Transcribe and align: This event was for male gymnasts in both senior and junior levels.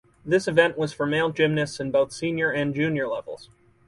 This 0.25 0.47
event 0.47 0.79
was 0.79 0.93
for 0.93 1.05
male 1.05 1.29
gymnasts 1.29 1.79
in 1.79 1.91
both 1.91 2.11
senior 2.11 2.49
and 2.49 2.73
junior 2.73 3.07
levels. 3.07 3.51